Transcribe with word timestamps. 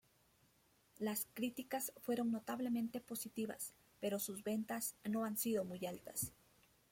Las 0.97 1.27
críticas 1.35 1.93
fueron 2.01 2.31
notablemente 2.31 3.01
positivas, 3.01 3.75
pero 3.99 4.17
sus 4.17 4.43
ventas 4.43 4.95
no 5.07 5.25
han 5.25 5.37
sido 5.37 5.63
muy 5.63 5.85
altas. 5.85 6.33